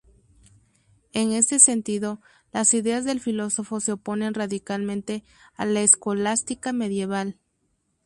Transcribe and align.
En 1.13 1.31
este 1.31 1.59
sentido, 1.59 2.21
las 2.51 2.73
ideas 2.73 3.05
del 3.05 3.19
filósofo 3.19 3.79
se 3.79 3.91
oponen 3.91 4.33
radicalmente 4.33 5.23
a 5.53 5.65
la 5.65 5.81
escolástica 5.81 6.73
medieval. 6.73 7.37